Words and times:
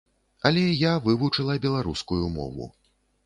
Але 0.49 0.63
я 0.63 0.93
вывучыла 1.07 1.57
беларускую 1.65 2.21
мову. 2.39 2.71